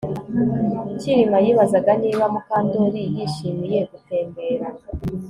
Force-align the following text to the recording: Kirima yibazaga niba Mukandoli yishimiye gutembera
Kirima 0.99 1.37
yibazaga 1.45 1.91
niba 2.03 2.23
Mukandoli 2.33 3.01
yishimiye 3.15 3.79
gutembera 3.91 4.67